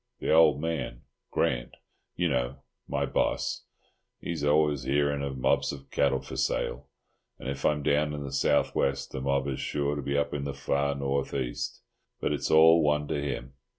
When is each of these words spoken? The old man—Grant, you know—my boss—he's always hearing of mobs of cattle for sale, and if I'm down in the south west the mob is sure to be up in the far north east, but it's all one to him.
The 0.17 0.33
old 0.33 0.59
man—Grant, 0.59 1.75
you 2.15 2.27
know—my 2.27 3.05
boss—he's 3.05 4.43
always 4.43 4.81
hearing 4.81 5.21
of 5.21 5.37
mobs 5.37 5.71
of 5.71 5.91
cattle 5.91 6.19
for 6.23 6.37
sale, 6.37 6.87
and 7.37 7.47
if 7.47 7.63
I'm 7.63 7.83
down 7.83 8.11
in 8.15 8.23
the 8.23 8.31
south 8.33 8.73
west 8.73 9.11
the 9.11 9.21
mob 9.21 9.47
is 9.47 9.59
sure 9.59 9.95
to 9.95 10.01
be 10.01 10.17
up 10.17 10.33
in 10.33 10.43
the 10.43 10.55
far 10.55 10.95
north 10.95 11.35
east, 11.35 11.83
but 12.19 12.33
it's 12.33 12.49
all 12.49 12.81
one 12.81 13.07
to 13.09 13.21
him. 13.21 13.53